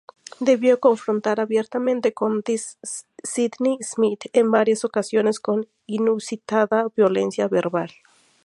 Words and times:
Debió 0.39 0.79
confrontar 0.79 1.39
abiertamente 1.39 2.11
con 2.11 2.43
Sidney 3.21 3.77
Smith, 3.83 4.21
en 4.33 4.49
varias 4.49 4.83
ocasiones 4.83 5.39
con 5.39 5.67
inusitada 5.85 6.87
violencia 6.95 7.47
verbal. 7.47 7.91